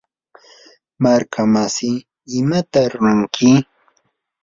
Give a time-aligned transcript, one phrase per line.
[1.03, 1.91] markamasi,
[2.39, 3.51] ¿imata ruranki?